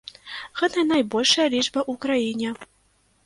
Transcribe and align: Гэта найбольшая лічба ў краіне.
Гэта 0.59 0.85
найбольшая 0.93 1.45
лічба 1.55 1.79
ў 1.91 1.93
краіне. 2.05 2.49